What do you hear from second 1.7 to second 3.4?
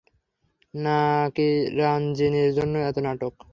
রাঞ্জিনীর জন্য এত নাটক?